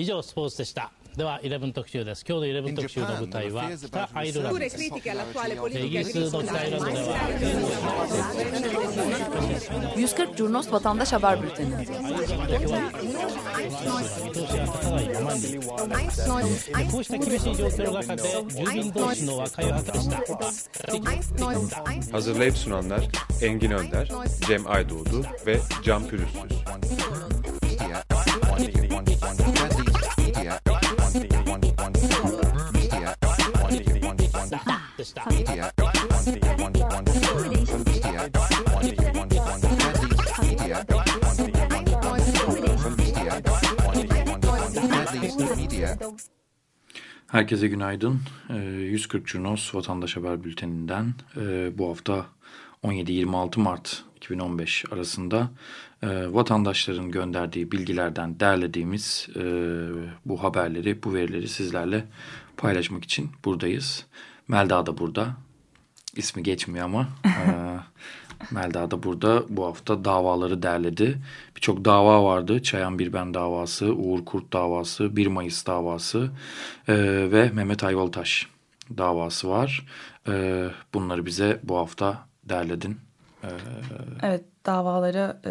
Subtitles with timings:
[0.00, 7.18] 以上スポーツでしたでは11特集です今日の11特集の舞台は北アイルランドですイギリスの北アイルランドでは
[9.96, 11.74] 140 Curnos Vatandaş Haber Bülteni.
[22.12, 23.08] Hazırlayıp sunanlar
[23.42, 24.08] Engin Önder,
[24.46, 26.52] Cem Aydoğdu ve Can Pürüzsüz.
[47.26, 48.20] Herkese günaydın.
[48.50, 51.14] 140 Curnos Vatandaş Haber Bülteninden
[51.78, 52.26] bu hafta
[52.84, 55.50] 17-26 Mart 2015 arasında
[56.26, 59.28] vatandaşların gönderdiği bilgilerden derlediğimiz
[60.24, 62.04] bu haberleri, bu verileri sizlerle
[62.56, 64.06] paylaşmak için buradayız.
[64.48, 65.28] Melda da burada.
[66.16, 67.08] İsmi geçmiyor ama
[68.50, 71.18] Melda da burada bu hafta davaları derledi.
[71.56, 72.62] Birçok dava vardı.
[72.62, 76.30] Çayan Birben davası, Uğur Kurt davası, 1 Mayıs davası
[76.88, 76.94] e,
[77.32, 78.46] ve Mehmet Ayvalıtaş
[78.98, 79.86] davası var.
[80.28, 82.98] E, bunları bize bu hafta derledin.
[83.44, 83.48] E,
[84.22, 85.50] evet davalara e,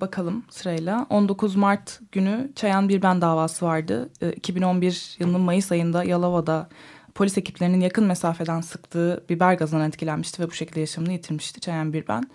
[0.00, 1.06] bakalım sırayla.
[1.10, 4.10] 19 Mart günü Çayan Birben davası vardı.
[4.20, 6.68] E, 2011 yılının Mayıs ayında Yalova'da
[7.14, 12.30] polis ekiplerinin yakın mesafeden sıktığı biber gazından etkilenmişti ve bu şekilde yaşamını yitirmişti Çayan Birben.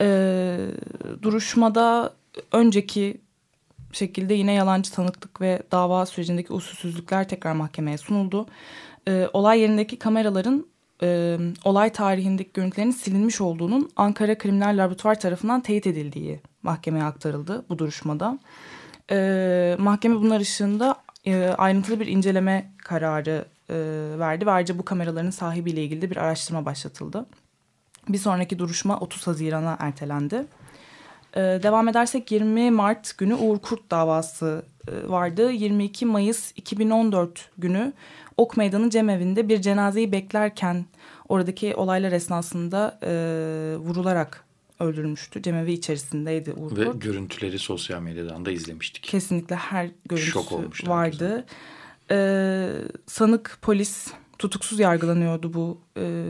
[0.00, 0.58] Ee,
[1.22, 2.14] duruşmada
[2.52, 3.20] önceki
[3.92, 8.46] şekilde yine yalancı tanıklık ve dava sürecindeki usulsüzlükler tekrar mahkemeye sunuldu.
[9.08, 10.66] Ee, olay yerindeki kameraların
[11.02, 17.78] e, olay tarihindeki görüntülerin silinmiş olduğunun Ankara Kriminal Laboratuvar tarafından teyit edildiği mahkemeye aktarıldı bu
[17.78, 18.38] duruşmada.
[19.10, 25.30] Ee, mahkeme bunlar ışığında e, ayrıntılı bir inceleme kararı e, verdi ve ayrıca bu kameraların
[25.30, 27.26] sahibiyle ilgili de bir araştırma başlatıldı.
[28.08, 30.46] Bir sonraki duruşma 30 Haziran'a ertelendi.
[31.36, 35.50] E, devam edersek 20 Mart günü Uğur Kurt davası e, vardı.
[35.50, 37.92] 22 Mayıs 2014 günü
[38.36, 40.86] Ok Meydanı Cemevi'nde bir cenazeyi beklerken
[41.28, 43.10] oradaki olaylar esnasında e,
[43.78, 44.44] vurularak
[44.80, 45.42] öldürülmüştü.
[45.42, 47.02] Cemevi içerisindeydi Uğur Ve Kurt.
[47.02, 49.02] görüntüleri sosyal medyadan da izlemiştik.
[49.02, 51.28] Kesinlikle her görüntüsü vardı.
[51.30, 51.44] Herkese.
[52.12, 52.68] Ee,
[53.06, 56.24] sanık polis tutuksuz yargılanıyordu bu e,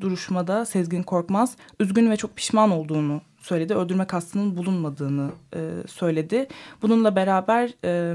[0.00, 1.56] duruşmada Sezgin Korkmaz.
[1.80, 3.74] Üzgün ve çok pişman olduğunu söyledi.
[3.74, 6.48] Öldürme kastının bulunmadığını e, söyledi.
[6.82, 8.14] Bununla beraber e,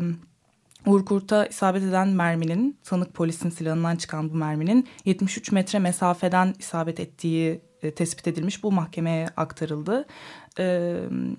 [0.85, 6.99] Uğur Kurt'a isabet eden merminin, sanık polisin silahından çıkan bu merminin 73 metre mesafeden isabet
[6.99, 8.63] ettiği e, tespit edilmiş.
[8.63, 10.05] Bu mahkemeye aktarıldı.
[10.59, 10.95] E,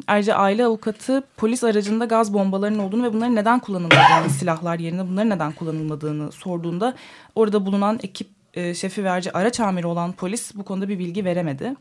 [0.07, 5.31] ayrıca aile avukatı polis aracında gaz bombalarının olduğunu ve bunların neden kullanılmadığını, silahlar yerine bunların
[5.31, 6.95] neden kullanılmadığını sorduğunda
[7.35, 11.25] orada bulunan ekip e, şefi ve ayrıca araç amiri olan polis bu konuda bir bilgi
[11.25, 11.75] veremedi.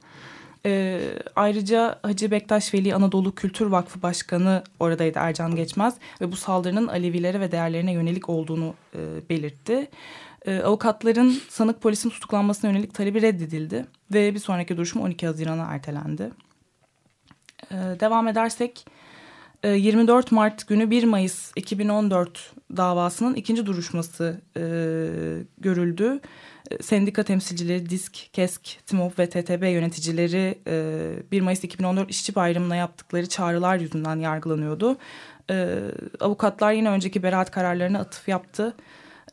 [0.66, 1.02] E,
[1.36, 7.40] ayrıca Hacı Bektaş Veli Anadolu Kültür Vakfı Başkanı oradaydı Ercan Geçmez ve bu saldırının Alevilere
[7.40, 9.90] ve değerlerine yönelik olduğunu e, belirtti.
[10.46, 16.32] E, avukatların sanık polisin tutuklanmasına yönelik talebi reddedildi ve bir sonraki duruşma 12 Haziran'a ertelendi.
[17.72, 18.86] E, devam edersek
[19.64, 24.62] e, 24 Mart günü 1 Mayıs 2014 davasının ikinci duruşması e,
[25.58, 26.20] görüldü.
[26.72, 32.76] E, sendika temsilcileri DİSK, KESK, TİMOP ve TTB yöneticileri e, 1 Mayıs 2014 işçi bayramına
[32.76, 34.98] yaptıkları çağrılar yüzünden yargılanıyordu.
[35.50, 35.80] E,
[36.20, 38.76] avukatlar yine önceki beraat kararlarına atıf yaptı.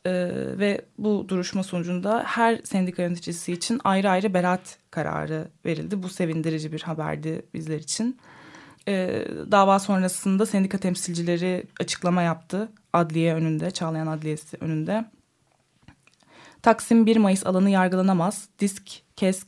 [0.05, 0.11] Ee,
[0.59, 6.03] ve bu duruşma sonucunda her sendika yöneticisi için ayrı ayrı beraat kararı verildi.
[6.03, 8.19] Bu sevindirici bir haberdi bizler için.
[8.87, 12.69] Ee, dava sonrasında sendika temsilcileri açıklama yaptı.
[12.93, 15.05] Adliye önünde, Çağlayan Adliyesi önünde.
[16.61, 18.49] Taksim 1 Mayıs alanı yargılanamaz.
[18.59, 19.47] Disk, KESK,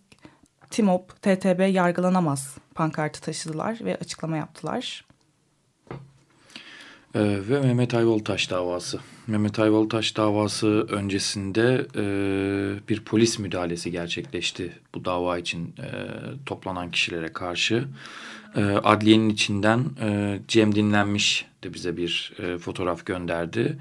[0.69, 5.05] TİMOP, TTB yargılanamaz pankartı taşıdılar ve açıklama yaptılar.
[7.15, 8.99] Ee, ve Mehmet Ayvalıtaş davası.
[9.27, 12.05] Mehmet Ayvalıtaş davası öncesinde e,
[12.89, 15.89] bir polis müdahalesi gerçekleşti bu dava için e,
[16.45, 17.87] toplanan kişilere karşı.
[18.55, 23.79] E, adliyenin içinden e, Cem Dinlenmiş de bize bir e, fotoğraf gönderdi.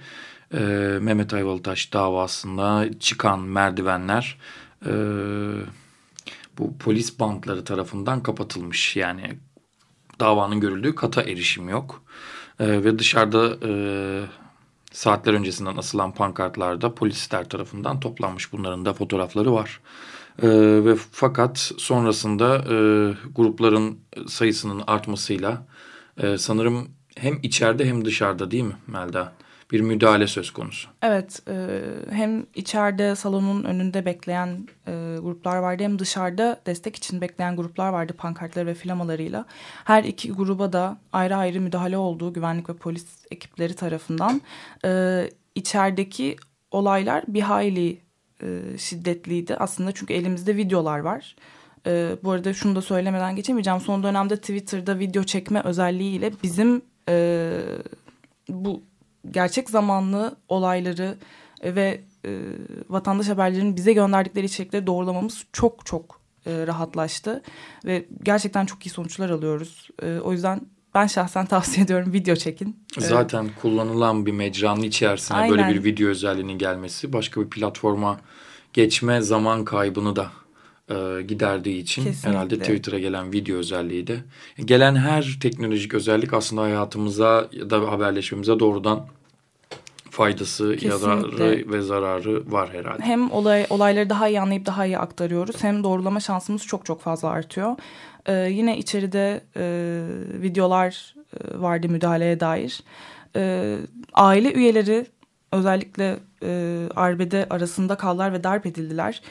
[0.54, 0.58] E,
[1.00, 4.38] Mehmet Ayvalıtaş davasında çıkan merdivenler
[4.86, 4.92] e,
[6.58, 8.96] bu polis bantları tarafından kapatılmış.
[8.96, 9.38] Yani
[10.20, 12.02] davanın görüldüğü kata erişim yok.
[12.60, 13.72] E, ve dışarıda e,
[14.92, 18.52] saatler öncesinden asılan pankartlarda polisler tarafından toplanmış.
[18.52, 19.80] Bunların da fotoğrafları var.
[20.42, 20.48] E,
[20.84, 22.76] ve fakat sonrasında e,
[23.34, 25.66] grupların sayısının artmasıyla
[26.18, 29.32] e, sanırım hem içeride hem dışarıda değil mi Melda?
[29.72, 30.88] Bir müdahale söz konusu.
[31.02, 31.80] Evet e,
[32.10, 38.12] hem içeride salonun önünde bekleyen e, gruplar vardı hem dışarıda destek için bekleyen gruplar vardı
[38.12, 39.44] pankartları ve flamalarıyla.
[39.84, 44.42] Her iki gruba da ayrı ayrı müdahale olduğu güvenlik ve polis ekipleri tarafından
[44.84, 45.22] e,
[45.54, 46.36] içerideki
[46.70, 48.00] olaylar bir hayli
[48.42, 51.36] e, şiddetliydi aslında çünkü elimizde videolar var.
[51.86, 53.80] E, bu arada şunu da söylemeden geçemeyeceğim.
[53.80, 57.50] Son dönemde Twitter'da video çekme özelliğiyle bizim e,
[58.48, 58.82] bu
[59.30, 61.18] gerçek zamanlı olayları
[61.64, 62.40] ve e,
[62.88, 67.42] vatandaş haberlerinin bize gönderdikleri içerikleri doğrulamamız çok çok e, rahatlaştı.
[67.84, 69.88] Ve gerçekten çok iyi sonuçlar alıyoruz.
[70.02, 70.60] E, o yüzden
[70.94, 72.84] ben şahsen tavsiye ediyorum video çekin.
[72.98, 73.54] Zaten evet.
[73.62, 75.50] kullanılan bir mecranın içerisine Aynen.
[75.50, 78.20] böyle bir video özelliğinin gelmesi başka bir platforma
[78.72, 80.30] geçme zaman kaybını da
[80.94, 82.30] e, giderdiği için Kesinlikle.
[82.30, 84.16] herhalde Twitter'a gelen video özelliği de
[84.64, 89.06] gelen her teknolojik özellik aslında hayatımıza ya da haberleşmemize doğrudan
[90.10, 91.44] faydası Kesinlikle.
[91.44, 93.02] ya da ve zararı var herhalde.
[93.02, 97.28] Hem olay olayları daha iyi anlayıp daha iyi aktarıyoruz hem doğrulama şansımız çok çok fazla
[97.28, 97.76] artıyor.
[98.26, 100.04] Ee, yine içeride e,
[100.42, 102.82] videolar e, vardı müdahaleye dair.
[103.36, 103.76] Ee,
[104.14, 105.06] aile üyeleri
[105.52, 109.22] özellikle e, arbede arasında kaldılar ve darp edildiler.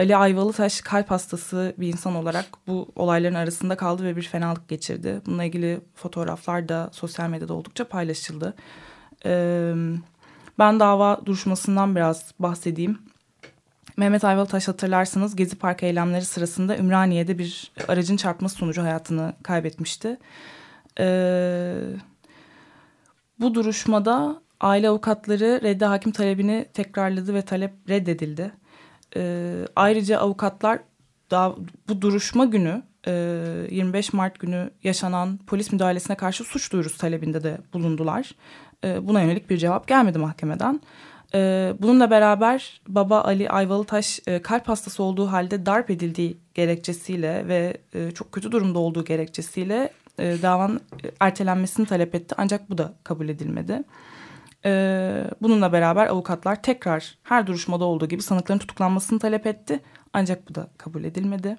[0.00, 5.20] Ali Ayvalıtaş kalp hastası bir insan olarak bu olayların arasında kaldı ve bir fenalık geçirdi.
[5.26, 8.54] Bununla ilgili fotoğraflar da sosyal medyada oldukça paylaşıldı.
[10.58, 12.98] Ben dava duruşmasından biraz bahsedeyim.
[13.96, 20.18] Mehmet Ayvalıtaş hatırlarsınız Gezi Park eylemleri sırasında Ümraniye'de bir aracın çarpması sonucu hayatını kaybetmişti.
[23.40, 28.59] Bu duruşmada aile avukatları reddi hakim talebini tekrarladı ve talep reddedildi.
[29.16, 30.78] E, ayrıca avukatlar
[31.30, 31.54] daha
[31.88, 33.12] bu duruşma günü e,
[33.70, 38.32] 25 Mart günü yaşanan polis müdahalesine karşı suç duyurusu talebinde de bulundular.
[38.84, 40.80] E, buna yönelik bir cevap gelmedi mahkemeden.
[41.34, 47.76] E, bununla beraber baba Ali Ayvalıtaş e, kalp hastası olduğu halde darp edildiği gerekçesiyle ve
[47.94, 50.80] e, çok kötü durumda olduğu gerekçesiyle e, davanın
[51.20, 52.34] ertelenmesini talep etti.
[52.38, 53.82] Ancak bu da kabul edilmedi.
[54.64, 59.80] Ee, bununla beraber avukatlar tekrar her duruşmada olduğu gibi sanıkların tutuklanmasını talep etti.
[60.12, 61.56] Ancak bu da kabul edilmedi.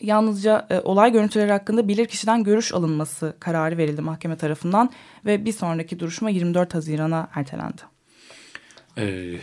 [0.00, 4.90] Yalnızca e, olay görüntüleri hakkında bilirkişiden görüş alınması kararı verildi mahkeme tarafından
[5.24, 7.82] ve bir sonraki duruşma 24 Haziran'a ertelendi.
[8.98, 9.34] Ee,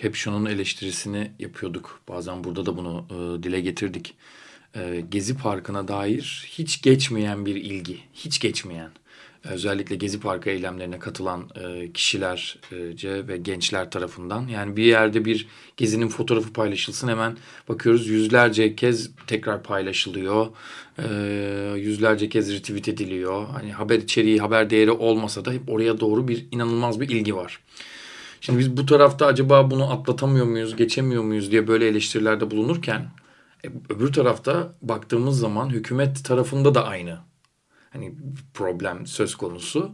[0.00, 2.00] hep şunun eleştirisini yapıyorduk.
[2.08, 4.14] Bazen burada da bunu e, dile getirdik.
[4.76, 8.90] E, Gezi Parkı'na dair hiç geçmeyen bir ilgi, hiç geçmeyen
[9.44, 14.48] özellikle Gezi Parkı eylemlerine katılan e, kişilerce ve gençler tarafından.
[14.48, 17.36] Yani bir yerde bir gezinin fotoğrafı paylaşılsın hemen
[17.68, 20.46] bakıyoruz yüzlerce kez tekrar paylaşılıyor.
[20.98, 21.08] E,
[21.76, 23.46] yüzlerce kez retweet ediliyor.
[23.46, 27.60] Hani haber içeriği, haber değeri olmasa da hep oraya doğru bir inanılmaz bir ilgi var.
[28.40, 33.10] Şimdi biz bu tarafta acaba bunu atlatamıyor muyuz, geçemiyor muyuz diye böyle eleştirilerde bulunurken
[33.64, 37.29] e, öbür tarafta baktığımız zaman hükümet tarafında da aynı
[37.90, 38.14] hani
[38.54, 39.92] problem söz konusu.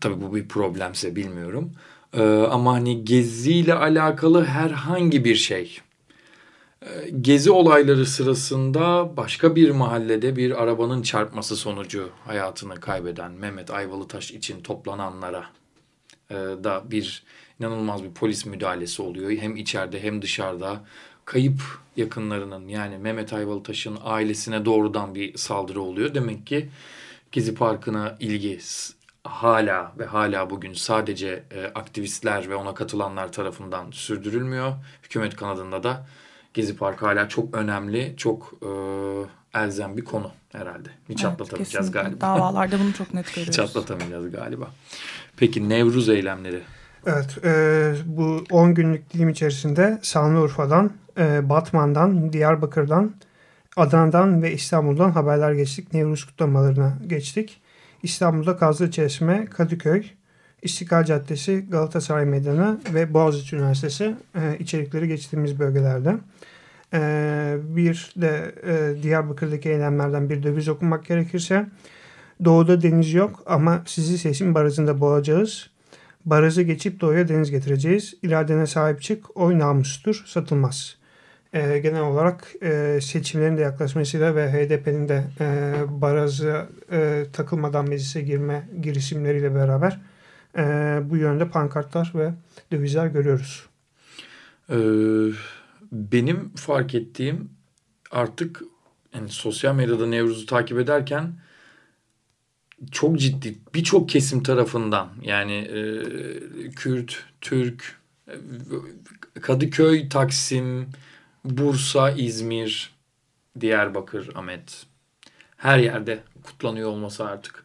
[0.00, 1.72] Tabii bu bir problemse bilmiyorum.
[2.12, 5.80] Ee, ama hani geziyle alakalı herhangi bir şey.
[6.82, 14.30] Ee, gezi olayları sırasında başka bir mahallede bir arabanın çarpması sonucu hayatını kaybeden Mehmet Ayvalıtaş
[14.30, 15.46] için toplananlara
[16.30, 17.22] e, da bir
[17.60, 19.30] inanılmaz bir polis müdahalesi oluyor.
[19.30, 20.84] Hem içeride hem dışarıda
[21.24, 21.60] kayıp
[21.96, 26.14] yakınlarının yani Mehmet Ayvalıtaş'ın ailesine doğrudan bir saldırı oluyor.
[26.14, 26.68] Demek ki
[27.34, 28.58] Gezi Parkı'na ilgi
[29.24, 34.72] hala ve hala bugün sadece e, aktivistler ve ona katılanlar tarafından sürdürülmüyor.
[35.02, 36.06] Hükümet kanadında da
[36.54, 38.68] Gezi Parkı hala çok önemli, çok e,
[39.58, 40.88] elzem bir konu herhalde.
[41.08, 42.02] Hiç evet, atlatamayacağız kesinlikle.
[42.02, 42.20] galiba.
[42.20, 43.52] Davalarda bunu çok net görüyoruz.
[43.52, 44.70] Hiç atlatamayacağız galiba.
[45.36, 46.60] Peki Nevruz eylemleri?
[47.06, 53.14] Evet, e, bu 10 günlük dilim içerisinde Şanlıurfa'dan, e, Batman'dan, Diyarbakır'dan,
[53.76, 55.94] Adana'dan ve İstanbul'dan haberler geçtik.
[55.94, 57.60] Nevruz kutlamalarına geçtik.
[58.02, 60.04] İstanbul'da Kazlıçeşme, Kadıköy,
[60.62, 66.16] İstiklal Caddesi, Galatasaray Meydanı ve Boğaziçi Üniversitesi e, içerikleri geçtiğimiz bölgelerde.
[66.92, 71.66] E, bir de e, Diyarbakır'daki eylemlerden bir döviz okumak gerekirse
[72.44, 75.70] doğuda deniz yok ama sizi seçim barajında boğacağız.
[76.24, 78.14] Barajı geçip doğuya deniz getireceğiz.
[78.22, 81.03] İradene sahip çık, oy namustur, satılmaz.''
[81.54, 88.20] E, genel olarak e, seçimlerin de yaklaşmasıyla ve HDP'nin de e, barajı e, takılmadan meclise
[88.20, 90.00] girme girişimleriyle beraber
[90.56, 90.62] e,
[91.10, 92.30] bu yönde pankartlar ve
[92.72, 93.66] dövizler görüyoruz.
[94.70, 94.76] Ee,
[95.92, 97.50] benim fark ettiğim
[98.10, 98.62] artık
[99.14, 101.32] yani sosyal medyada Nevruz'u takip ederken
[102.90, 105.80] çok ciddi birçok kesim tarafından yani e,
[106.70, 108.00] Kürt, Türk,
[109.40, 110.88] Kadıköy, Taksim,
[111.44, 112.90] Bursa, İzmir,
[113.60, 114.86] Diyarbakır, Ahmet
[115.56, 117.64] her yerde kutlanıyor olması artık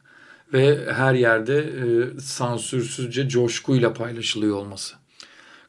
[0.53, 4.95] ve her yerde e, sansürsüzce coşkuyla paylaşılıyor olması.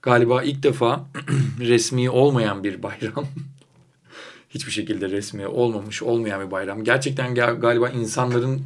[0.03, 1.05] Galiba ilk defa
[1.61, 3.27] resmi olmayan bir bayram
[4.51, 6.85] hiçbir şekilde resmi olmamış olmayan bir bayram.
[6.85, 8.63] Gerçekten galiba insanların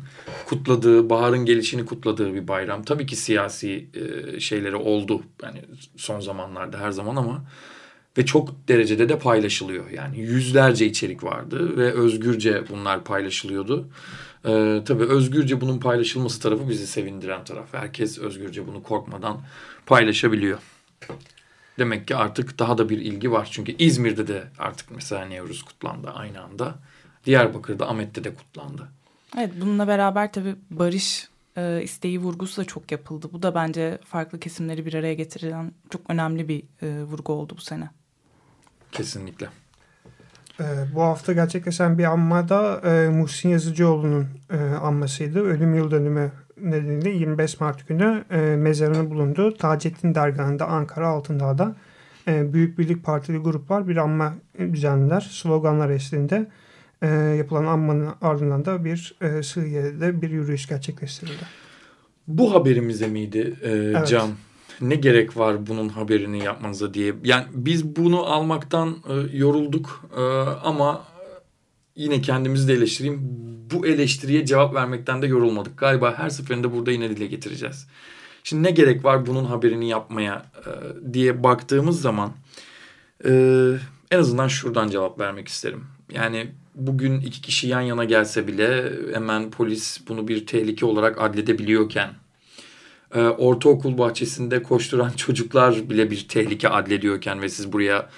[0.47, 2.83] kutladığı, baharın gelişini kutladığı bir bayram.
[2.83, 5.61] Tabii ki siyasi e, şeyleri oldu yani
[5.97, 7.45] son zamanlarda her zaman ama
[8.18, 9.90] ve çok derecede de paylaşılıyor.
[9.90, 13.88] Yani yüzlerce içerik vardı ve özgürce bunlar paylaşılıyordu.
[14.47, 17.75] Ee, tabii özgürce bunun paylaşılması tarafı bizi sevindiren taraf.
[17.75, 19.40] Herkes özgürce bunu korkmadan
[19.87, 20.59] paylaşabiliyor.
[21.78, 23.49] Demek ki artık daha da bir ilgi var.
[23.50, 26.75] Çünkü İzmir'de de artık mesela Nevruz kutlandı aynı anda.
[27.25, 28.88] Diyarbakır'da, Ahmet'te de kutlandı.
[29.38, 33.28] Evet bununla beraber tabii barış e, isteği vurgusu da çok yapıldı.
[33.33, 37.61] Bu da bence farklı kesimleri bir araya getiren çok önemli bir e, vurgu oldu bu
[37.61, 37.90] sene.
[38.95, 39.49] Kesinlikle.
[40.61, 45.41] E, bu hafta gerçekleşen bir anmada e, Muhsin Yazıcıoğlu'nun e, anmasıydı.
[45.41, 49.57] Ölüm yıl dönümü nedeniyle 25 Mart günü e, mezarını bulundu.
[49.57, 51.77] Taceddin Dergahı'nda Ankara Altındağ'da
[52.29, 55.21] e, Büyük Birlik Partili gruplar bir anma düzenler.
[55.21, 56.47] Sloganlar eşliğinde
[57.03, 57.09] e,
[57.39, 61.45] yapılan anmanın ardından da bir e, Sığıye'de bir yürüyüş gerçekleştirildi.
[62.29, 64.09] Bu haberimize miydi e, evet.
[64.09, 64.31] Can?
[64.81, 67.14] Ne gerek var bunun haberini yapmanıza diye.
[67.25, 70.23] Yani biz bunu almaktan e, yorulduk e,
[70.64, 71.04] ama
[71.97, 73.21] yine kendimizi de eleştireyim.
[73.71, 75.78] Bu eleştiriye cevap vermekten de yorulmadık.
[75.78, 77.87] Galiba her seferinde burada yine dile getireceğiz.
[78.45, 80.71] Şimdi ne gerek var bunun haberini yapmaya e,
[81.12, 82.33] diye baktığımız zaman
[83.25, 83.31] e,
[84.11, 85.85] en azından şuradan cevap vermek isterim.
[86.12, 92.11] Yani bugün iki kişi yan yana gelse bile hemen polis bunu bir tehlike olarak adledebiliyorken
[93.14, 98.09] e, ortaokul bahçesinde koşturan çocuklar bile bir tehlike adlediyorken ve siz buraya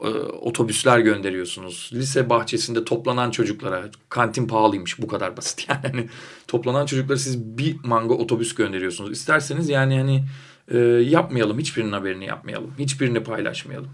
[0.00, 1.90] e, otobüsler gönderiyorsunuz.
[1.94, 6.08] Lise bahçesinde toplanan çocuklara kantin pahalıymış bu kadar basit yani.
[6.48, 9.12] Toplanan çocuklara siz bir manga otobüs gönderiyorsunuz.
[9.12, 10.24] İsterseniz yani hani
[10.68, 12.74] e, yapmayalım hiçbirinin haberini yapmayalım.
[12.78, 13.90] Hiçbirini paylaşmayalım.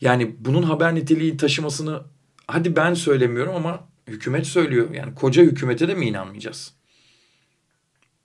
[0.00, 2.02] Yani bunun haber niteliği taşımasını
[2.46, 4.94] hadi ben söylemiyorum ama hükümet söylüyor.
[4.94, 6.77] Yani koca hükümete de mi inanmayacağız?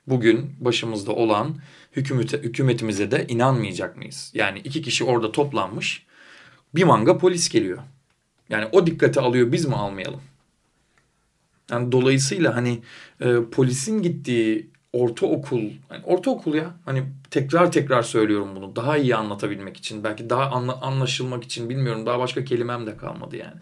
[0.07, 1.55] Bugün başımızda olan
[1.95, 4.31] hükümete, hükümetimize de inanmayacak mıyız?
[4.33, 6.05] Yani iki kişi orada toplanmış
[6.75, 7.79] bir manga polis geliyor.
[8.49, 10.21] Yani o dikkate alıyor biz mi almayalım?
[11.71, 12.81] Yani dolayısıyla hani
[13.21, 19.77] e, polisin gittiği ortaokul, yani ortaokul ya hani tekrar tekrar söylüyorum bunu daha iyi anlatabilmek
[19.77, 23.61] için belki daha anla, anlaşılmak için bilmiyorum daha başka kelimem de kalmadı yani.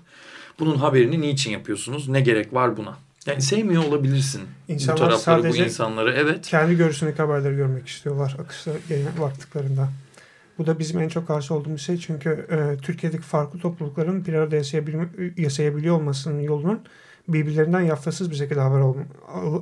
[0.60, 2.10] Bunun haberini niçin yapıyorsunuz?
[2.10, 2.98] Ne gerek var buna?
[3.26, 6.14] Yani sevmiyor olabilirsin İnsanlar bu tarafları, bu insanları.
[6.14, 6.48] Evet.
[6.48, 8.72] Kendi görüşündeki haberleri görmek istiyorlar akışta
[9.22, 9.90] baktıklarında.
[10.58, 14.56] Bu da bizim en çok karşı olduğumuz şey çünkü e, Türkiye'deki farklı toplulukların bir arada
[15.38, 16.80] yaşayabiliyor olmasının yolunun
[17.28, 18.96] birbirlerinden yaftasız bir şekilde haber al,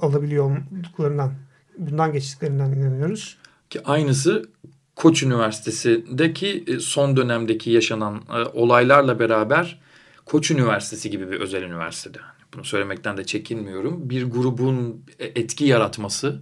[0.01, 1.33] alabiliyor olduklarından,
[1.77, 3.37] bundan geçtiklerinden inanıyoruz.
[3.69, 4.49] Ki aynısı
[4.95, 9.79] Koç Üniversitesi'ndeki e, son dönemdeki yaşanan e, olaylarla beraber
[10.25, 12.17] Koç Üniversitesi gibi bir özel üniversitede.
[12.53, 14.09] Bunu söylemekten de çekinmiyorum.
[14.09, 16.41] Bir grubun e, etki yaratması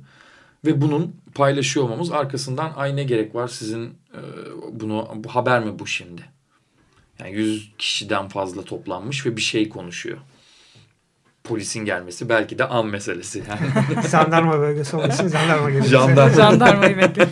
[0.65, 4.19] ve bunun paylaşıyor olmamız arkasından ay ne gerek var sizin e,
[4.71, 6.21] bunu bu haber mi bu şimdi?
[7.19, 10.17] Yani 100 kişiden fazla toplanmış ve bir şey konuşuyor.
[11.43, 13.43] Polisin gelmesi belki de an meselesi.
[13.49, 14.07] Yani.
[14.11, 15.85] jandarma bölgesi için jandarma geliyor.
[15.85, 16.33] Jandarma.
[16.33, 17.27] Jandarmayı bekliyor.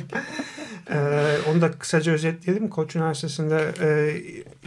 [1.55, 2.69] Onu da kısaca özetleyelim.
[2.69, 3.89] Koç Üniversitesi'nde e,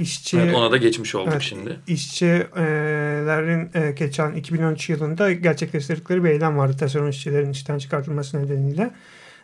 [0.02, 0.38] işçi...
[0.38, 1.76] Evet, ona da geçmiş olduk evet, şimdi.
[1.86, 6.76] İşçilerin e, geçen 2013 yılında gerçekleştirdikleri bir eylem vardı.
[6.78, 8.90] Tasarım işçilerin işten çıkartılması nedeniyle.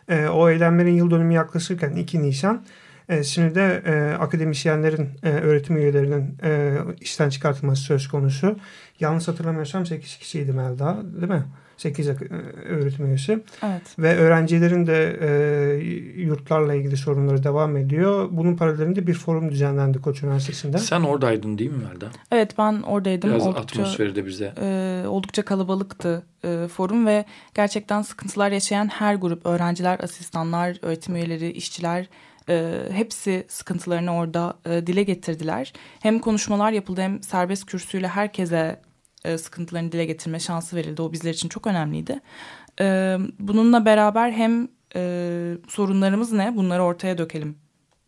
[0.09, 2.65] E, o eylemlerin yıl dönümü yaklaşırken 2 Nisan
[3.09, 8.59] e, şimdi de e, akademisyenlerin, e, öğretim üyelerinin e, işten çıkartılması söz konusu.
[8.99, 11.43] Yanlış hatırlamıyorsam 8 kişiydi Melda değil mi?
[11.77, 12.15] 8 e,
[12.69, 13.43] öğretim üyesi.
[13.63, 13.81] Evet.
[13.99, 18.27] Ve öğrencilerin de e, yurtlarla ilgili sorunları devam ediyor.
[18.31, 20.77] Bunun paralelinde bir forum düzenlendi Koç Üniversitesi'nde.
[20.77, 22.05] Sen oradaydın değil mi Melda?
[22.31, 23.29] Evet ben oradaydım.
[23.29, 24.53] Biraz oldukça, atmosferi de bize.
[24.61, 31.51] E, oldukça kalabalıktı e, forum ve gerçekten sıkıntılar yaşayan her grup öğrenciler, asistanlar, öğretim üyeleri,
[31.51, 32.07] işçiler
[32.49, 35.73] e, hepsi sıkıntılarını orada e, dile getirdiler.
[35.99, 38.79] Hem konuşmalar yapıldı hem serbest kürsüyle herkese
[39.25, 41.01] e, sıkıntılarını dile getirme şansı verildi.
[41.01, 42.19] O bizler için çok önemliydi.
[42.79, 47.57] E, bununla beraber hem e, sorunlarımız ne bunları ortaya dökelim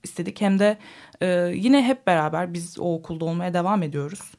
[0.03, 0.41] istedik.
[0.41, 0.77] Hem de
[1.21, 4.31] e, yine hep beraber biz o okulda olmaya devam ediyoruz.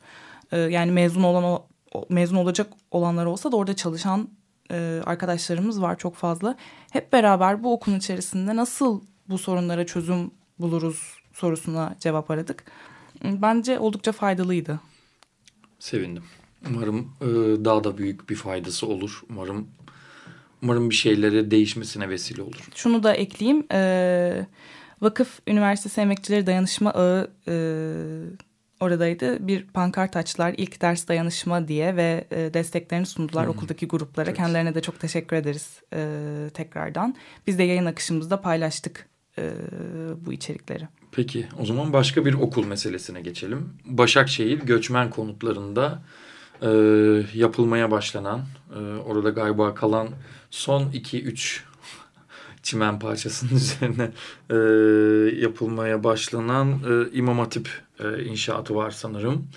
[0.52, 1.62] E, yani mezun olan
[2.08, 4.28] mezun olacak olanlar olsa da orada çalışan
[4.70, 6.56] e, arkadaşlarımız var çok fazla.
[6.92, 12.64] Hep beraber bu okulun içerisinde nasıl bu sorunlara çözüm buluruz sorusuna cevap aradık.
[13.24, 14.80] Bence oldukça faydalıydı.
[15.78, 16.24] Sevindim.
[16.70, 17.26] Umarım e,
[17.64, 19.22] daha da büyük bir faydası olur.
[19.30, 19.68] Umarım
[20.62, 22.68] umarım bir şeylere değişmesine vesile olur.
[22.74, 23.66] Şunu da ekleyeyim.
[23.72, 24.46] E,
[25.00, 27.54] Vakıf Üniversitesi Emekçileri Dayanışma Ağı e,
[28.80, 29.46] oradaydı.
[29.48, 33.52] Bir pankart açtılar ilk ders dayanışma diye ve e, desteklerini sundular hmm.
[33.52, 34.28] okuldaki gruplara.
[34.28, 34.36] Evet.
[34.36, 37.16] Kendilerine de çok teşekkür ederiz e, tekrardan.
[37.46, 39.52] Biz de yayın akışımızda paylaştık e,
[40.26, 40.88] bu içerikleri.
[41.12, 43.72] Peki o zaman başka bir okul meselesine geçelim.
[43.84, 46.02] Başakşehir göçmen konutlarında
[46.62, 46.68] e,
[47.34, 48.40] yapılmaya başlanan,
[48.74, 50.08] e, orada galiba kalan
[50.50, 51.60] son 2-3
[52.62, 54.10] çimen parçasının üzerine
[54.50, 54.56] e,
[55.40, 57.68] yapılmaya başlanan e, İmam Hatip
[58.00, 59.48] e, inşaatı var sanırım.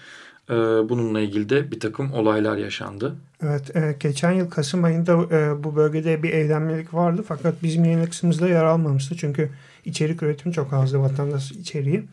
[0.50, 0.54] E,
[0.90, 3.16] bununla ilgili de bir takım olaylar yaşandı.
[3.44, 8.06] Evet, e, geçen yıl Kasım ayında e, bu bölgede bir eylemlilik vardı fakat bizim yayın
[8.06, 9.16] kısmımızda yer almamıştı.
[9.18, 9.50] Çünkü
[9.86, 12.04] içerik üretimi çok azdı vatandaş içeriği.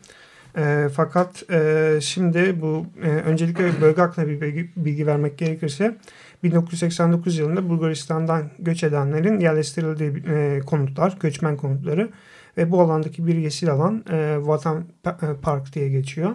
[0.57, 5.97] E, fakat e, şimdi bu e, öncelikle bölge hakkında bir bilgi, bilgi vermek gerekirse
[6.43, 12.09] 1989 yılında Bulgaristan'dan göç edenlerin yerleştirildiği e, konutlar, göçmen konutları
[12.57, 16.31] ve bu alandaki bir yeşil alan e, Vatan e, Park diye geçiyor.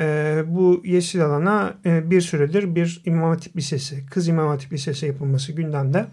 [0.00, 5.06] E, bu yeşil alana e, bir süredir bir İmam Hatip Lisesi, Kız İmam Hatip Lisesi
[5.06, 6.06] yapılması gündemde.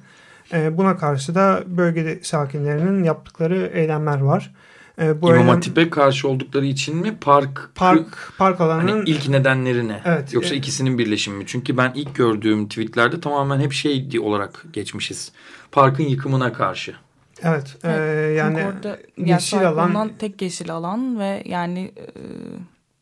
[0.54, 4.54] E, buna karşı da bölgede sakinlerinin yaptıkları eylemler var.
[5.02, 9.88] E, bu İmam Hatip'e karşı oldukları için mi park park park alanının hani ilk nedenleri
[9.88, 10.02] ne?
[10.06, 11.44] Evet, Yoksa e, ikisinin birleşimi mi?
[11.48, 15.32] Çünkü ben ilk gördüğüm tweetlerde tamamen hep şey olarak geçmişiz.
[15.72, 16.96] Parkın yıkımına karşı.
[17.44, 17.90] Evet, e,
[18.38, 22.06] yani orada yeşil alan tek yeşil alan ve yani e,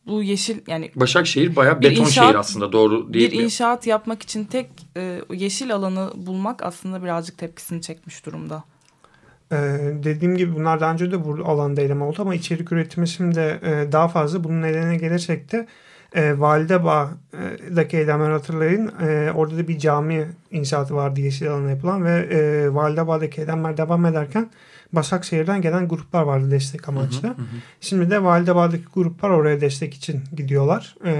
[0.06, 3.44] bu yeşil yani Başakşehir bayağı beton inşaat, şehir aslında doğru değil Bir mi?
[3.44, 8.64] inşaat yapmak için tek e, yeşil alanı bulmak aslında birazcık tepkisini çekmiş durumda.
[9.52, 9.56] Ee,
[10.04, 13.92] dediğim gibi bunlar daha önce de bu alanda eylem oldu ama içerik üretimi şimdi e,
[13.92, 14.44] daha fazla.
[14.44, 15.66] Bunun nedeni gelirsek de
[16.14, 18.92] e, Validebağ'daki eylemler hatırlayın.
[19.00, 24.06] E, orada da bir cami inşaatı vardı yeşil alana yapılan ve e, Validebağ'daki eylemler devam
[24.06, 24.50] ederken
[24.92, 27.28] Başakşehir'den gelen gruplar vardı destek amaçlı.
[27.28, 27.56] Hı hı hı.
[27.80, 30.96] Şimdi de Validebağ'daki gruplar oraya destek için gidiyorlar.
[31.04, 31.12] E,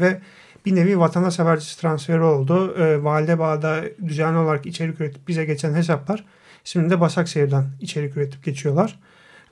[0.00, 0.20] ve
[0.66, 2.74] bir nevi vatandaş habercisi transferi oldu.
[2.78, 6.24] E, Validebağ'da düzenli olarak içerik üretip bize geçen hesaplar
[6.64, 8.98] Şimdi de Başakşehir'den içerik üretip geçiyorlar.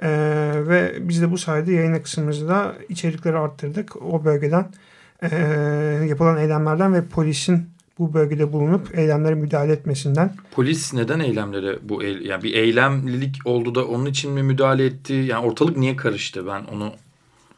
[0.02, 0.08] Ee,
[0.56, 4.02] ve biz de bu sayede yayın akışımızda içerikleri arttırdık.
[4.02, 4.72] O bölgeden
[5.22, 5.36] e,
[6.08, 7.68] yapılan eylemlerden ve polisin
[7.98, 10.34] bu bölgede bulunup eylemlere müdahale etmesinden.
[10.50, 15.12] Polis neden eylemlere bu yani bir eylemlilik oldu da onun için mi müdahale etti?
[15.12, 16.46] Yani ortalık niye karıştı?
[16.46, 16.92] Ben onu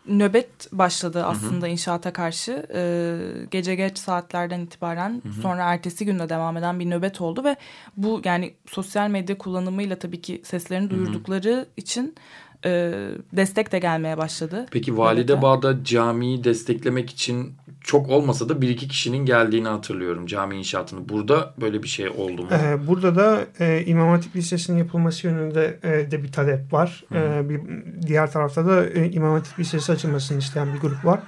[0.07, 1.73] nöbet başladı aslında hı hı.
[1.73, 2.67] inşaata karşı.
[2.75, 3.17] Ee,
[3.51, 5.43] gece geç saatlerden itibaren hı hı.
[5.43, 7.57] sonra ertesi günde devam eden bir nöbet oldu ve
[7.97, 11.67] bu yani sosyal medya kullanımıyla tabii ki seslerini duyurdukları hı hı.
[11.77, 12.15] için
[12.65, 12.93] e,
[13.33, 14.67] destek de gelmeye başladı.
[14.71, 21.09] Peki Validebağ'da camiyi desteklemek için çok olmasa da bir iki kişinin geldiğini hatırlıyorum cami inşaatını.
[21.09, 22.49] Burada böyle bir şey oldu mu?
[22.53, 27.05] Ee, burada da e, İmam Hatip Lisesi'nin yapılması yönünde e, de bir talep var.
[27.15, 27.61] E, bir
[28.07, 31.21] Diğer tarafta da e, İmam Hatip Lisesi açılmasını isteyen bir grup var.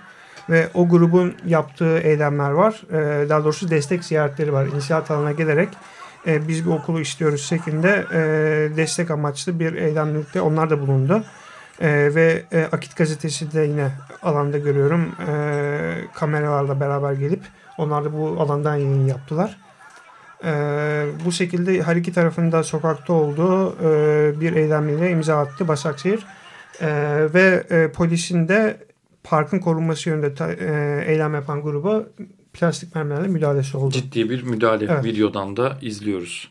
[0.50, 2.82] Ve o grubun yaptığı eylemler var.
[2.90, 4.66] E, daha doğrusu destek ziyaretleri var.
[4.66, 5.68] İnşaat alanına gelerek
[6.26, 8.18] e, biz bir okulu istiyoruz şeklinde e,
[8.76, 11.24] destek amaçlı bir eylemlikte onlar da bulundu.
[11.80, 13.90] E, ve e, Akit gazetesi de yine
[14.22, 15.34] alanda görüyorum e,
[16.14, 17.42] kameralarla beraber gelip
[17.78, 19.56] onlar da bu alandan yayın yaptılar.
[20.44, 20.52] E,
[21.24, 26.26] bu şekilde her iki tarafında sokakta olduğu e, bir eylemliğine imza attı Başakşehir.
[26.80, 26.88] E,
[27.34, 28.76] ve e, polisin de
[29.24, 32.04] parkın korunması yönünde ta, e, eylem yapan gruba
[32.54, 33.94] plastik mermilerle müdahalesi oldu.
[33.94, 35.04] Ciddi bir müdahale evet.
[35.04, 36.48] videodan da izliyoruz.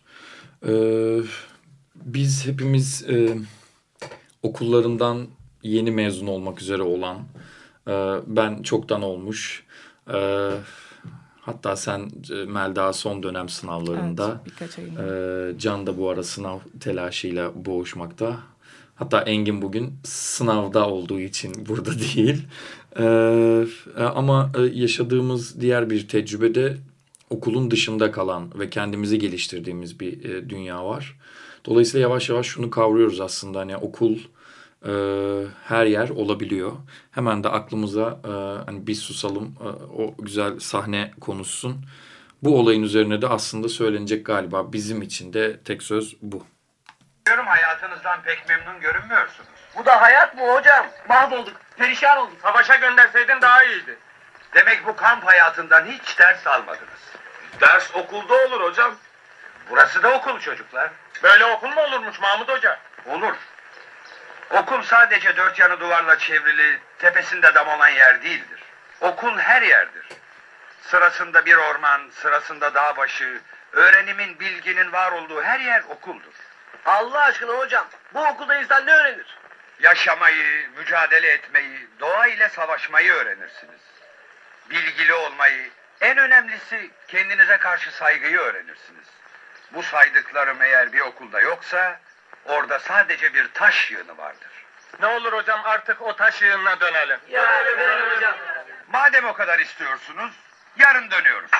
[0.67, 1.19] Ee,
[1.95, 3.37] biz hepimiz e,
[4.43, 5.27] okullarından
[5.63, 7.17] yeni mezun olmak üzere olan,
[7.87, 7.91] e,
[8.27, 9.63] ben çoktan olmuş,
[10.13, 10.49] e,
[11.41, 17.65] hatta sen e, Melda son dönem sınavlarında, evet, e, Can da bu ara sınav telaşıyla
[17.65, 18.37] boğuşmakta.
[18.95, 22.47] Hatta Engin bugün sınavda olduğu için burada değil.
[22.99, 23.65] Ee,
[23.97, 26.77] ama e, yaşadığımız diğer bir tecrübede
[27.29, 31.19] okulun dışında kalan ve kendimizi geliştirdiğimiz bir e, dünya var.
[31.65, 34.17] Dolayısıyla yavaş yavaş şunu kavruyoruz aslında hani okul
[34.85, 34.93] e,
[35.63, 36.71] her yer olabiliyor.
[37.11, 38.31] Hemen de aklımıza e,
[38.65, 39.67] hani bir susalım e,
[40.01, 41.85] o güzel sahne konuşsun.
[42.43, 46.43] Bu olayın üzerine de aslında söylenecek galiba bizim için de tek söz bu.
[47.25, 49.49] Görüyorum hayatınızdan pek memnun görünmüyorsunuz.
[49.79, 50.85] Bu da hayat mı hocam?
[51.09, 52.37] Mahvolduk, perişan olduk.
[52.41, 53.97] Savaşa gönderseydin daha iyiydi.
[54.53, 57.13] Demek bu kamp hayatından hiç ders almadınız.
[57.61, 58.95] Ders okulda olur hocam.
[59.69, 60.91] Burası da okul çocuklar.
[61.23, 62.79] Böyle okul mu olurmuş Mahmut Hoca?
[63.05, 63.35] Olur.
[64.49, 68.63] Okul sadece dört yanı duvarla çevrili, tepesinde dam olan yer değildir.
[69.01, 70.05] Okul her yerdir.
[70.81, 76.33] Sırasında bir orman, sırasında dağ başı, öğrenimin, bilginin var olduğu her yer okuldur.
[76.85, 79.37] Allah aşkına hocam, bu okulda insan ne öğrenir?
[79.83, 83.81] Yaşamayı, mücadele etmeyi, doğa ile savaşmayı öğrenirsiniz.
[84.69, 85.69] Bilgili olmayı,
[86.01, 89.07] en önemlisi kendinize karşı saygıyı öğrenirsiniz.
[89.73, 91.99] Bu saydıklarım eğer bir okulda yoksa
[92.45, 94.49] orada sadece bir taş yığını vardır.
[94.99, 97.19] Ne olur hocam artık o taş yığınına dönelim.
[97.29, 98.35] Ya dönelim hocam.
[98.87, 100.31] Madem o kadar istiyorsunuz
[100.77, 101.51] yarın dönüyoruz.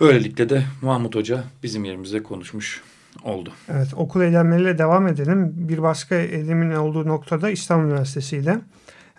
[0.00, 2.80] Böylelikle de Mahmut Hoca bizim yerimize konuşmuş
[3.24, 3.52] oldu.
[3.68, 5.52] Evet okul eylemleriyle devam edelim.
[5.56, 8.58] Bir başka eylemin olduğu noktada İstanbul Üniversitesi ile.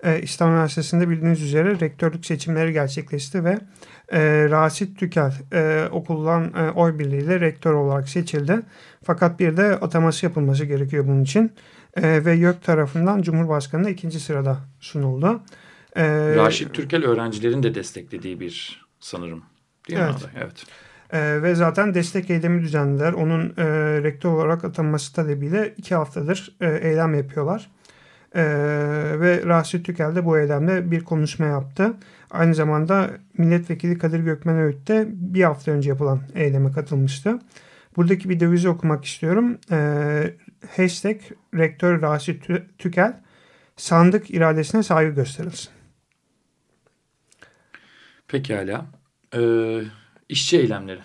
[0.03, 3.59] Ee, İstanbul Üniversitesi'nde bildiğiniz üzere rektörlük seçimleri gerçekleşti ve
[4.11, 8.61] e, Rasit Tükel e, okuldan e, oy birliğiyle rektör olarak seçildi.
[9.03, 11.51] Fakat bir de ataması yapılması gerekiyor bunun için.
[11.95, 15.41] E, ve YÖK tarafından Cumhurbaşkanı'na ikinci sırada sunuldu.
[15.95, 19.43] E, Raşit Türkel öğrencilerin de desteklediği bir sanırım.
[19.89, 20.21] Değil evet.
[20.21, 20.29] mi?
[20.43, 20.65] Evet.
[21.13, 23.13] E, ve zaten destek eylemi düzenlediler.
[23.13, 23.65] Onun e,
[24.03, 27.71] rektör olarak atanması talebiyle iki haftadır e, eylem yapıyorlar.
[28.35, 28.43] E,
[29.19, 31.93] ve Raşit Tükel de bu eylemde bir konuşma yaptı.
[32.31, 37.39] Aynı zamanda milletvekili Kadir Gökmen Öğüt de bir hafta önce yapılan eyleme katılmıştı.
[37.95, 39.57] Buradaki bir dövizi okumak istiyorum.
[39.71, 39.77] E,
[40.77, 41.17] hashtag
[41.53, 43.19] rektör Raşit Tükel
[43.77, 45.69] sandık iradesine saygı gösterilsin.
[48.27, 48.85] Pekala.
[49.35, 49.81] Ee,
[50.29, 50.99] işçi eylemleri.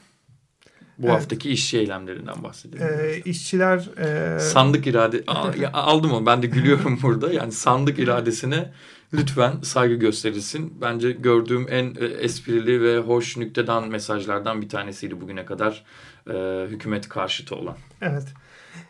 [0.99, 1.17] Bu evet.
[1.17, 2.87] haftaki işçi eylemlerinden bahsedelim.
[2.87, 3.89] Ee, işçiler...
[3.99, 4.39] E...
[4.41, 5.25] Sandık irade...
[5.73, 7.33] aldım onu ben de gülüyorum burada.
[7.33, 8.73] Yani sandık iradesine
[9.15, 10.75] lütfen saygı gösterilsin.
[10.81, 15.85] Bence gördüğüm en e, esprili ve hoş nükteden mesajlardan bir tanesiydi bugüne kadar
[16.31, 17.77] e, hükümet karşıtı olan.
[18.03, 18.27] Evet.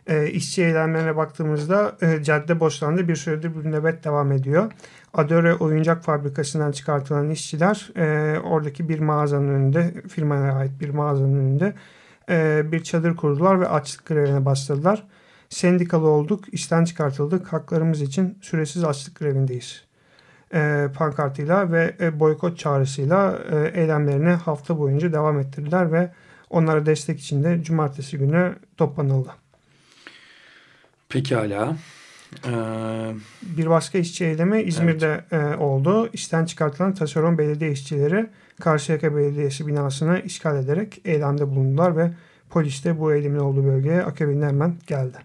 [0.06, 4.72] E, işçi eylemlerine baktığımızda e, cadde boşlandı bir süredir bir nöbet devam ediyor.
[5.14, 11.74] Adore oyuncak fabrikasından çıkartılan işçiler e, oradaki bir mağazanın önünde, firmaya ait bir mağazanın önünde
[12.28, 15.06] e, bir çadır kurdular ve açlık grevine başladılar.
[15.48, 19.84] Sendikalı olduk, işten çıkartıldık, haklarımız için süresiz açlık grevindeyiz.
[20.54, 26.12] E, pankartıyla ve e, boykot çağrısıyla e, eylemlerini hafta boyunca devam ettirdiler ve
[26.50, 29.30] onlara destek için de cumartesi günü toplanıldı.
[31.08, 31.76] Pekala.
[32.46, 32.50] Ee,
[33.42, 35.54] bir başka işçi eylemi İzmir'de evet.
[35.54, 36.10] e, oldu.
[36.12, 38.26] İşten çıkartılan taşeron belediye işçileri
[38.60, 42.10] Karşıyaka Belediyesi binasını işgal ederek eylemde bulundular ve
[42.50, 45.16] polis de bu eylemin olduğu bölgeye akabinde hemen geldi.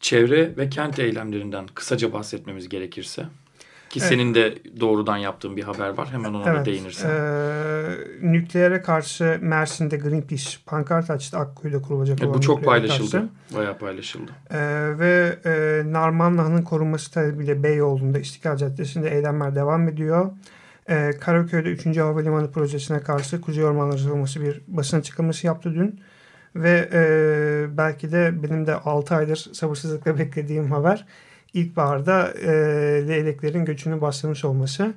[0.00, 3.24] Çevre ve kent eylemlerinden kısaca bahsetmemiz gerekirse.
[3.90, 4.08] Ki evet.
[4.08, 6.08] senin de doğrudan yaptığın bir haber var.
[6.12, 6.60] Hemen ona evet.
[6.60, 7.10] da değinirsen.
[7.10, 11.38] Ee, nükleere karşı Mersin'de Greenpeace pankart açtı.
[11.38, 13.10] Akkuyu'da kurulacak evet, olan Bu çok paylaşıldı.
[13.10, 13.28] Karşı.
[13.56, 14.30] Bayağı paylaşıldı.
[14.50, 14.58] Ee,
[14.98, 20.30] ve e, Narmanlı'nın korunması talebiyle Beyoğlu'nda İstiklal Caddesi'nde eylemler devam ediyor.
[20.88, 21.96] Ee, Karaköy'de 3.
[21.96, 26.00] Havalimanı projesine karşı Kuzey Ormanları Savunması bir basın açıklaması yaptı dün.
[26.56, 31.06] Ve e, belki de benim de 6 aydır sabırsızlıkla beklediğim haber
[31.54, 32.48] ilkbaharda e,
[33.08, 34.94] leyleklerin göçünü başlamış olması.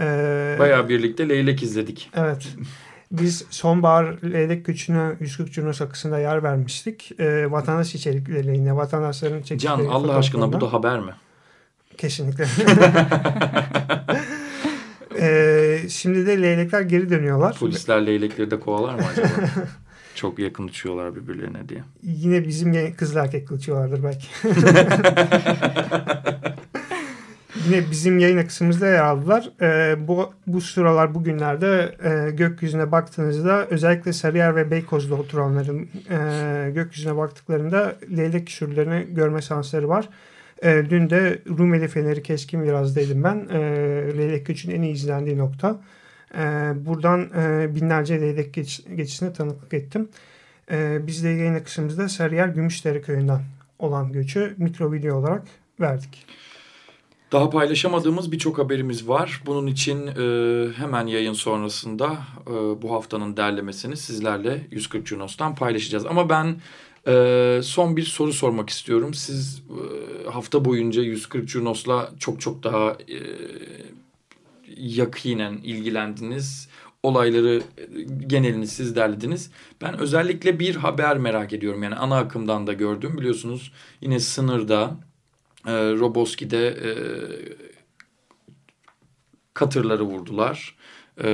[0.00, 2.10] E, Bayağı birlikte leylek izledik.
[2.16, 2.48] Evet.
[3.12, 7.20] Biz sonbahar leylek göçünü 140 Cunos akısında yer vermiştik.
[7.20, 11.12] E, vatandaş içerikleriyle vatandaşların çektikleri Can Allah aşkına bu da haber mi?
[11.98, 12.44] Kesinlikle.
[15.20, 17.58] e, şimdi de leylekler geri dönüyorlar.
[17.58, 19.28] Polisler leylekleri de kovalar mı acaba?
[20.16, 21.80] Çok yakın uçuyorlar birbirlerine diye.
[22.02, 24.26] Yine bizim kızıl erkek uçuyorlardır belki.
[27.66, 29.50] Yine bizim yayın akışımızda yer aldılar.
[29.60, 37.16] Ee, bu, bu sıralar bugünlerde e, gökyüzüne baktığınızda özellikle Sarıyer ve Beykoz'da oturanların e, gökyüzüne
[37.16, 40.08] baktıklarında leylek sürülerini görme şansları var.
[40.62, 43.48] E, dün de Rumeli Feneri Keskin Viraj'daydım ben.
[43.50, 43.58] E,
[44.18, 45.70] leylek göçün en iyi izlendiği nokta.
[45.70, 45.76] E,
[46.86, 50.08] buradan e, binlerce leylek geç, geçişine tanıklık ettim.
[50.70, 53.40] E, biz de yayın akışımızda Sarıyer Gümüşdere Köyü'nden
[53.78, 55.42] olan göçü mikro video olarak
[55.80, 56.26] verdik.
[57.32, 59.42] Daha paylaşamadığımız birçok haberimiz var.
[59.46, 66.06] Bunun için e, hemen yayın sonrasında e, bu haftanın derlemesini sizlerle 140 Junos'tan paylaşacağız.
[66.06, 66.56] Ama ben
[67.08, 69.14] e, son bir soru sormak istiyorum.
[69.14, 73.18] Siz e, hafta boyunca 140 Junos'la çok çok daha e,
[74.76, 76.68] yakinen ilgilendiniz.
[77.02, 77.62] Olayları
[78.26, 79.50] genelini siz derlediniz.
[79.80, 81.82] Ben özellikle bir haber merak ediyorum.
[81.82, 83.18] Yani ana akımdan da gördüm.
[83.18, 84.96] Biliyorsunuz yine sınırda
[85.66, 86.90] e, Roboski'de e,
[89.54, 90.76] katırları vurdular.
[91.24, 91.28] E,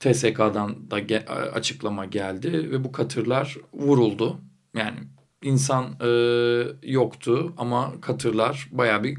[0.00, 4.40] TSK'dan da ge açıklama geldi ve bu katırlar vuruldu.
[4.74, 4.98] Yani
[5.42, 6.10] insan e,
[6.82, 9.18] yoktu ama katırlar baya bir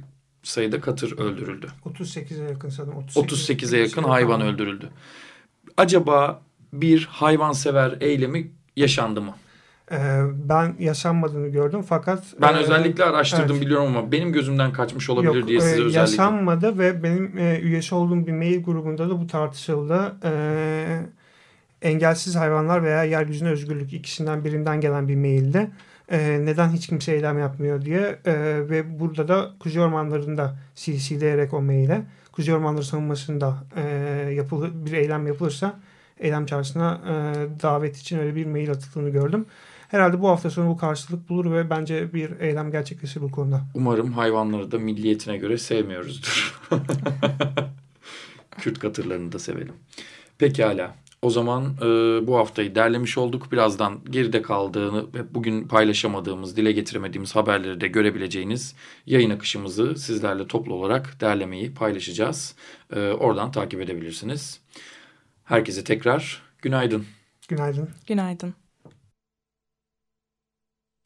[0.49, 1.67] sayıda katır öldürüldü.
[1.85, 2.97] 38'e yakın sanırım.
[2.97, 4.89] 38, 38'e yakın hayvan öldürüldü.
[5.77, 6.41] Acaba
[6.73, 9.35] bir hayvansever eylemi yaşandı mı?
[9.91, 9.97] Ee,
[10.49, 12.23] ben yaşanmadığını gördüm fakat...
[12.41, 13.62] Ben e, özellikle araştırdım evet.
[13.62, 15.99] biliyorum ama benim gözümden kaçmış olabilir Yok, diye size e, özellikle...
[15.99, 20.15] Yaşanmadı ve benim e, üyesi olduğum bir mail grubunda da bu tartışıldı.
[20.23, 20.31] E,
[21.81, 25.71] engelsiz hayvanlar veya yeryüzüne özgürlük ikisinden birinden gelen bir maildi.
[26.11, 28.33] E, neden hiç kimse eylem yapmıyor diye e,
[28.69, 33.81] ve burada da Kuzey Ormanları'nda CC'leyerek o maile Kuzey Ormanları savunmasında e,
[34.35, 35.79] yapılı, bir eylem yapılırsa
[36.19, 37.13] eylem çağrısına e,
[37.61, 39.45] davet için öyle bir mail atıldığını gördüm.
[39.87, 43.61] Herhalde bu hafta sonu bu karşılık bulur ve bence bir eylem gerçekleşir bu konuda.
[43.73, 46.61] Umarım hayvanları da milliyetine göre sevmiyoruzdur.
[48.57, 49.73] Kürt katırlarını da sevelim.
[50.37, 50.95] Pekala.
[51.22, 51.87] O zaman e,
[52.26, 53.52] bu haftayı derlemiş olduk.
[53.52, 58.74] Birazdan geride kaldığını ve bugün paylaşamadığımız, dile getiremediğimiz haberleri de görebileceğiniz
[59.06, 62.54] yayın akışımızı sizlerle toplu olarak derlemeyi paylaşacağız.
[62.96, 64.60] E, oradan takip edebilirsiniz.
[65.44, 67.06] Herkese tekrar günaydın.
[67.48, 67.90] Günaydın.
[68.06, 68.54] Günaydın.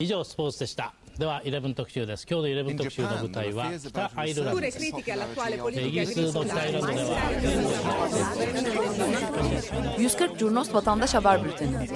[0.00, 7.18] 以上スポーツでしたでは11特集です今日の11特集の舞台は北アイルランドですイギリスの北アイルランドでは
[10.03, 11.87] 140 Curnos Vatandaş Haber Bülteni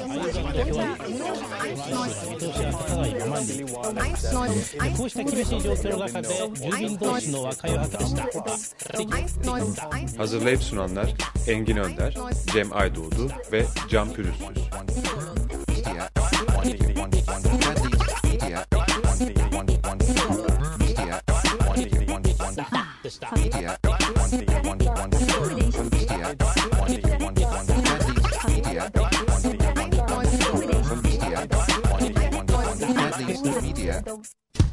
[10.17, 11.13] Hazırlayıp sunanlar
[11.47, 12.17] Engin Önder,
[12.53, 14.57] Cem Aydoğdu ve Can Pürüzsüz.